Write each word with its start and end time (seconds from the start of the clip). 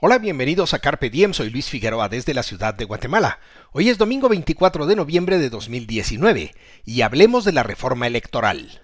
Hola, 0.00 0.18
bienvenidos 0.18 0.74
a 0.74 0.80
Carpe 0.80 1.08
Diem, 1.08 1.34
soy 1.34 1.50
Luis 1.50 1.70
Figueroa 1.70 2.08
desde 2.08 2.34
la 2.34 2.42
ciudad 2.42 2.74
de 2.74 2.84
Guatemala. 2.84 3.38
Hoy 3.70 3.90
es 3.90 3.96
domingo 3.96 4.28
24 4.28 4.86
de 4.86 4.96
noviembre 4.96 5.38
de 5.38 5.50
2019 5.50 6.52
y 6.84 7.02
hablemos 7.02 7.44
de 7.44 7.52
la 7.52 7.62
reforma 7.62 8.08
electoral. 8.08 8.82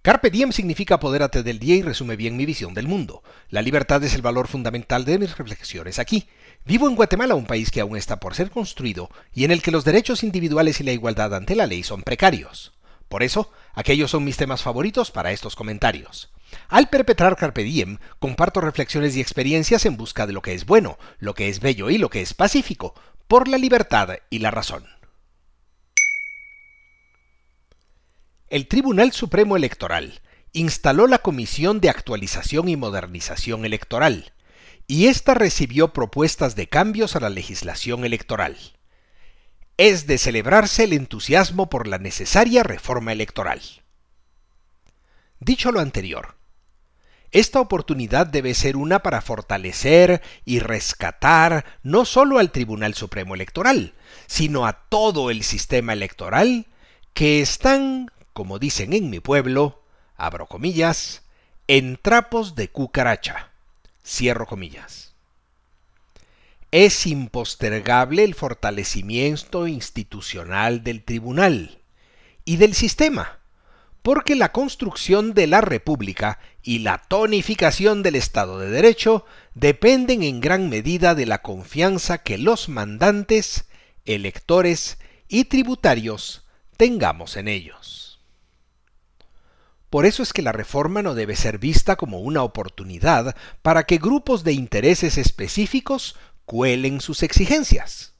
Carpe 0.00 0.30
diem 0.30 0.52
significa 0.52 0.94
apodérate 0.94 1.42
del 1.42 1.58
día 1.58 1.76
y 1.76 1.82
resume 1.82 2.16
bien 2.16 2.34
mi 2.38 2.46
visión 2.46 2.72
del 2.72 2.88
mundo. 2.88 3.22
La 3.50 3.60
libertad 3.60 4.02
es 4.04 4.14
el 4.14 4.22
valor 4.22 4.48
fundamental 4.48 5.04
de 5.04 5.18
mis 5.18 5.36
reflexiones 5.36 5.98
aquí. 5.98 6.26
Vivo 6.64 6.88
en 6.88 6.96
Guatemala, 6.96 7.34
un 7.34 7.46
país 7.46 7.70
que 7.70 7.82
aún 7.82 7.98
está 7.98 8.20
por 8.20 8.34
ser 8.34 8.50
construido 8.50 9.10
y 9.34 9.44
en 9.44 9.50
el 9.50 9.60
que 9.60 9.70
los 9.70 9.84
derechos 9.84 10.22
individuales 10.22 10.80
y 10.80 10.84
la 10.84 10.92
igualdad 10.92 11.34
ante 11.34 11.54
la 11.54 11.66
ley 11.66 11.82
son 11.82 12.02
precarios. 12.02 12.72
Por 13.10 13.22
eso, 13.22 13.52
aquellos 13.74 14.10
son 14.10 14.24
mis 14.24 14.38
temas 14.38 14.62
favoritos 14.62 15.10
para 15.10 15.30
estos 15.30 15.56
comentarios. 15.56 16.32
Al 16.68 16.88
perpetrar 16.88 17.36
Carpe 17.36 17.62
Diem, 17.62 17.98
comparto 18.18 18.60
reflexiones 18.60 19.16
y 19.16 19.20
experiencias 19.20 19.86
en 19.86 19.96
busca 19.96 20.26
de 20.26 20.32
lo 20.32 20.42
que 20.42 20.54
es 20.54 20.66
bueno, 20.66 20.98
lo 21.18 21.34
que 21.34 21.48
es 21.48 21.60
bello 21.60 21.90
y 21.90 21.98
lo 21.98 22.10
que 22.10 22.22
es 22.22 22.34
pacífico, 22.34 22.94
por 23.28 23.48
la 23.48 23.58
libertad 23.58 24.10
y 24.30 24.38
la 24.38 24.50
razón. 24.50 24.86
El 28.48 28.68
Tribunal 28.68 29.12
Supremo 29.12 29.56
Electoral 29.56 30.20
instaló 30.52 31.06
la 31.06 31.20
Comisión 31.20 31.80
de 31.80 31.88
Actualización 31.88 32.68
y 32.68 32.76
Modernización 32.76 33.64
Electoral, 33.64 34.32
y 34.86 35.06
ésta 35.06 35.32
recibió 35.32 35.94
propuestas 35.94 36.54
de 36.54 36.68
cambios 36.68 37.16
a 37.16 37.20
la 37.20 37.30
legislación 37.30 38.04
electoral. 38.04 38.58
Es 39.78 40.06
de 40.06 40.18
celebrarse 40.18 40.84
el 40.84 40.92
entusiasmo 40.92 41.70
por 41.70 41.86
la 41.86 41.98
necesaria 41.98 42.62
reforma 42.62 43.12
electoral. 43.12 43.62
Dicho 45.40 45.72
lo 45.72 45.80
anterior, 45.80 46.36
esta 47.32 47.60
oportunidad 47.60 48.26
debe 48.26 48.52
ser 48.52 48.76
una 48.76 49.00
para 49.00 49.22
fortalecer 49.22 50.20
y 50.44 50.58
rescatar 50.58 51.64
no 51.82 52.04
solo 52.04 52.38
al 52.38 52.52
Tribunal 52.52 52.94
Supremo 52.94 53.34
Electoral, 53.34 53.94
sino 54.26 54.66
a 54.66 54.74
todo 54.88 55.30
el 55.30 55.42
sistema 55.42 55.94
electoral 55.94 56.66
que 57.14 57.40
están, 57.40 58.10
como 58.34 58.58
dicen 58.58 58.92
en 58.92 59.08
mi 59.08 59.20
pueblo, 59.20 59.82
abro 60.16 60.46
comillas, 60.46 61.22
en 61.68 61.96
trapos 61.96 62.54
de 62.54 62.68
cucaracha, 62.68 63.50
cierro 64.04 64.46
comillas. 64.46 65.14
Es 66.70 67.06
impostergable 67.06 68.24
el 68.24 68.34
fortalecimiento 68.34 69.66
institucional 69.68 70.84
del 70.84 71.02
tribunal 71.02 71.78
y 72.44 72.56
del 72.56 72.74
sistema, 72.74 73.41
porque 74.02 74.34
la 74.34 74.50
construcción 74.52 75.32
de 75.32 75.46
la 75.46 75.60
República 75.60 76.40
y 76.62 76.80
la 76.80 76.98
tonificación 76.98 78.02
del 78.02 78.16
Estado 78.16 78.58
de 78.58 78.70
Derecho 78.70 79.24
dependen 79.54 80.22
en 80.22 80.40
gran 80.40 80.68
medida 80.68 81.14
de 81.14 81.26
la 81.26 81.40
confianza 81.42 82.18
que 82.18 82.36
los 82.36 82.68
mandantes, 82.68 83.66
electores 84.04 84.98
y 85.28 85.44
tributarios 85.44 86.44
tengamos 86.76 87.36
en 87.36 87.46
ellos. 87.46 88.20
Por 89.88 90.06
eso 90.06 90.22
es 90.22 90.32
que 90.32 90.42
la 90.42 90.52
reforma 90.52 91.02
no 91.02 91.14
debe 91.14 91.36
ser 91.36 91.58
vista 91.58 91.96
como 91.96 92.20
una 92.20 92.42
oportunidad 92.42 93.36
para 93.60 93.84
que 93.84 93.98
grupos 93.98 94.42
de 94.42 94.52
intereses 94.52 95.18
específicos 95.18 96.16
cuelen 96.44 97.00
sus 97.00 97.22
exigencias. 97.22 98.11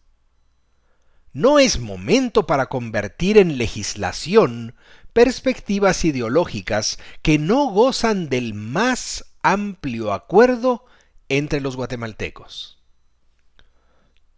No 1.32 1.58
es 1.58 1.80
momento 1.80 2.46
para 2.46 2.66
convertir 2.66 3.38
en 3.38 3.56
legislación 3.56 4.74
perspectivas 5.14 6.04
ideológicas 6.04 6.98
que 7.22 7.38
no 7.38 7.70
gozan 7.70 8.28
del 8.28 8.52
más 8.54 9.24
amplio 9.42 10.12
acuerdo 10.12 10.84
entre 11.28 11.60
los 11.60 11.76
guatemaltecos. 11.76 12.78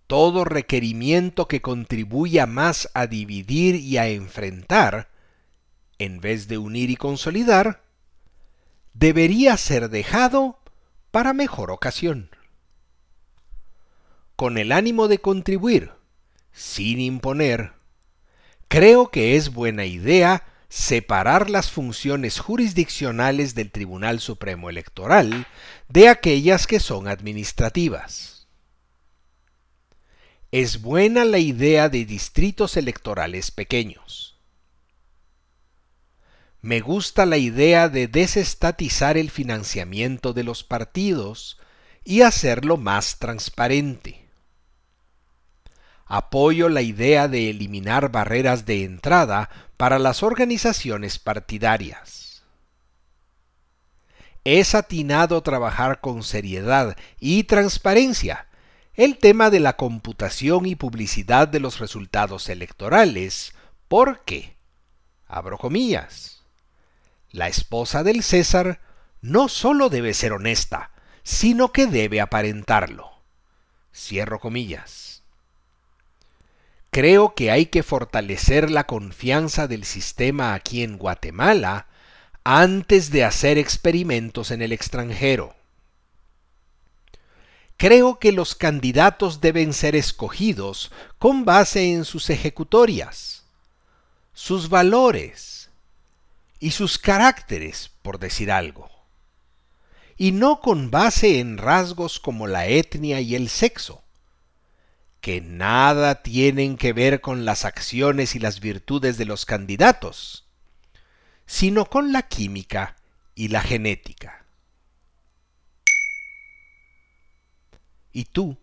Todo 0.07 0.45
requerimiento 0.45 1.49
que 1.49 1.61
contribuya 1.61 2.47
más 2.47 2.89
a 2.95 3.07
dividir 3.07 3.77
y 3.77 3.99
a 3.99 4.09
enfrentar, 4.09 5.11
en 5.99 6.21
vez 6.21 6.47
de 6.47 6.59
unir 6.59 6.91
y 6.91 6.97
consolidar, 6.97 7.83
debería 8.93 9.57
ser 9.57 9.89
dejado 9.89 10.61
para 11.11 11.33
mejor 11.33 11.71
ocasión. 11.73 12.31
Con 14.37 14.59
el 14.59 14.71
ánimo 14.71 15.09
de 15.09 15.19
contribuir, 15.19 15.94
sin 16.55 17.01
imponer, 17.01 17.73
creo 18.69 19.11
que 19.11 19.37
es 19.37 19.53
buena 19.53 19.85
idea 19.85 20.45
separar 20.69 21.51
las 21.51 21.71
funciones 21.71 22.39
jurisdiccionales 22.39 23.55
del 23.55 23.71
Tribunal 23.71 24.21
Supremo 24.21 24.71
Electoral 24.71 25.47
de 25.89 26.09
aquellas 26.09 26.67
que 26.67 26.81
son 26.81 27.09
administrativas. 27.09 28.47
Es 30.53 30.81
buena 30.81 31.25
la 31.25 31.39
idea 31.39 31.89
de 31.89 32.05
distritos 32.05 32.77
electorales 32.77 33.51
pequeños. 33.51 34.39
Me 36.63 36.81
gusta 36.81 37.27
la 37.27 37.37
idea 37.37 37.89
de 37.89 38.07
desestatizar 38.07 39.17
el 39.17 39.31
financiamiento 39.31 40.33
de 40.33 40.45
los 40.45 40.63
partidos 40.63 41.59
y 42.05 42.23
hacerlo 42.23 42.77
más 42.77 43.19
transparente 43.19 44.24
apoyo 46.07 46.69
la 46.69 46.83
idea 46.83 47.29
de 47.29 47.51
eliminar 47.51 48.11
barreras 48.11 48.67
de 48.67 48.85
entrada 48.85 49.51
para 49.77 49.99
las 49.99 50.23
organizaciones 50.23 51.19
partidarias. 51.19 52.43
Es 54.45 54.75
atinado 54.75 55.43
trabajar 55.43 56.01
con 56.01 56.23
seriedad 56.23 56.97
y 57.19 57.45
transparencia 57.45 58.47
el 58.95 59.19
tema 59.19 59.51
de 59.51 59.59
la 59.59 59.77
computación 59.77 60.67
y 60.67 60.77
publicidad 60.77 61.49
de 61.49 61.59
los 61.61 61.81
resultados 61.81 62.49
electorales, 62.49 63.55
porque, 63.89 64.57
abro 65.27 65.59
comillas, 65.59 66.45
la 67.31 67.49
esposa 67.49 68.05
del 68.05 68.23
César 68.23 68.81
no 69.21 69.49
sólo 69.49 69.89
debe 69.89 70.15
ser 70.15 70.33
honesta, 70.33 70.93
sino 71.25 71.73
que 71.73 71.87
debe 71.87 72.21
aparentarlo. 72.21 73.11
Cierro 73.93 74.39
comillas. 74.39 75.24
Creo 76.95 77.35
que 77.35 77.51
hay 77.51 77.67
que 77.67 77.83
fortalecer 77.83 78.71
la 78.71 78.87
confianza 78.87 79.67
del 79.67 79.83
sistema 79.83 80.55
aquí 80.55 80.85
en 80.85 80.97
Guatemala 80.97 81.89
antes 82.45 83.11
de 83.11 83.25
hacer 83.25 83.59
experimentos 83.59 84.53
en 84.53 84.63
el 84.63 84.71
extranjero. 84.71 85.57
Creo 87.77 88.21
que 88.21 88.31
los 88.31 88.55
candidatos 88.55 89.41
deben 89.41 89.73
ser 89.73 89.97
escogidos 89.97 90.93
con 91.19 91.45
base 91.45 91.93
en 91.93 92.05
sus 92.05 92.31
ejecutorias, 92.31 93.43
sus 94.33 94.69
valores 94.69 95.71
y 96.61 96.71
sus 96.71 96.97
caracteres, 96.97 97.91
por 98.03 98.21
decir 98.21 98.53
algo, 98.53 98.89
y 100.17 100.31
no 100.31 100.61
con 100.61 100.93
base 100.93 101.41
en 101.41 101.59
rasgos 101.59 102.21
como 102.21 102.47
la 102.47 102.69
etnia 102.69 103.21
y 103.21 103.35
el 103.35 103.49
sexo 103.49 104.04
que 105.25 105.41
nada 105.41 106.23
tienen 106.23 106.77
que 106.77 106.93
ver 106.93 107.23
con 107.23 107.47
las 107.47 107.65
acciones 107.65 108.35
y 108.35 108.39
las 108.39 108.61
virtudes 108.61 109.17
de 109.17 109.25
los 109.25 109.47
candidatos, 109.47 110.47
sino 111.47 111.87
con 111.87 112.13
la 112.13 112.29
química 112.29 112.97
y 113.35 113.49
la 113.49 113.63
genética. 113.63 114.45
¿Y 118.13 118.27
tú 118.27 118.59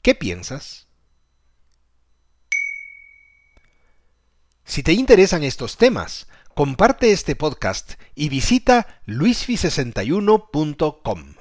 qué 0.00 0.14
piensas? 0.14 0.86
Si 4.64 4.84
te 4.84 4.92
interesan 4.92 5.42
estos 5.42 5.76
temas, 5.76 6.28
comparte 6.54 7.10
este 7.10 7.34
podcast 7.34 7.94
y 8.14 8.28
visita 8.28 9.02
luisfi61.com. 9.08 11.39